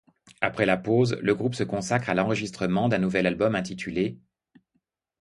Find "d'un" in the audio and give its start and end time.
2.89-2.97